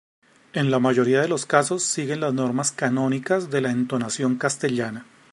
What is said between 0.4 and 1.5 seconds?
En la mayoría de los